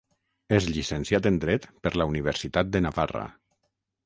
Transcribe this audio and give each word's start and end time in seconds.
És 0.59 0.67
llicenciat 0.77 1.29
en 1.31 1.37
Dret 1.43 1.67
per 1.85 1.93
la 2.03 2.09
Universitat 2.15 2.73
de 2.79 2.83
Navarra. 2.89 3.27